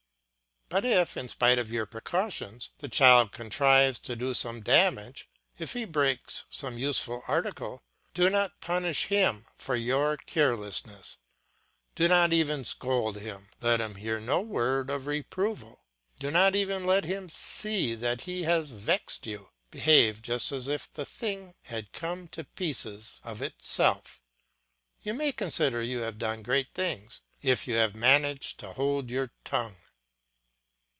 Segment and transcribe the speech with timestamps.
[0.73, 5.27] But if, in spite of your precautions, the child contrives to do some damage,
[5.59, 7.83] if he breaks some useful article,
[8.13, 11.17] do not punish him for your carelessness,
[11.93, 15.83] do not even scold him; let him hear no word of reproval,
[16.19, 20.89] do not even let him see that he has vexed you; behave just as if
[20.93, 24.21] the thing had come to pieces of itself;
[25.01, 29.33] you may consider you have done great things if you have managed to hold your
[29.43, 29.75] tongue.